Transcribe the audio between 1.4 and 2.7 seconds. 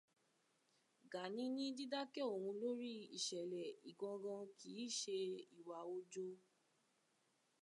ní dídákẹ́ òun